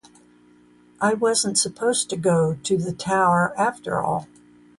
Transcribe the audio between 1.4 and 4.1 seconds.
supposed to go to the tower after